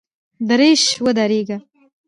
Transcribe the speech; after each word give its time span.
درایش 0.47 0.83
ودرېږه!! 1.05 1.57